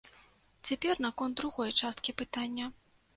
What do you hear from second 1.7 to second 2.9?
часткі пытання.